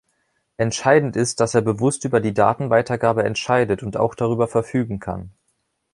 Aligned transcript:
Entscheidend 0.57 1.15
ist, 1.15 1.41
dass 1.41 1.53
er 1.53 1.61
bewusst 1.61 2.05
über 2.05 2.19
die 2.21 2.33
Datenweitergabe 2.33 3.23
entscheidet 3.23 3.83
und 3.83 3.97
auch 3.97 4.15
darüber 4.15 4.47
verfügen 4.47 4.99
kann. 4.99 5.29